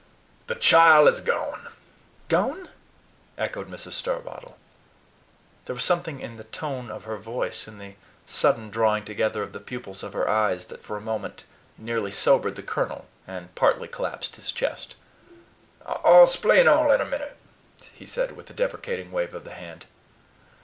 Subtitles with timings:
[0.47, 1.67] The chile is gone!"
[2.27, 2.69] "Gone!"
[3.37, 3.91] echoed Mrs.
[3.91, 4.57] Starbottle.
[5.65, 7.93] There was something in the tone of her voice, in the
[8.25, 11.43] sudden drawing together of the pupils of her eyes, that for a moment
[11.77, 14.95] nearly sobered the colonel, and partly collapsed his chest.
[15.85, 17.37] "I'll splain all in a minit,"
[17.93, 19.85] he said with a deprecating wave of the hand.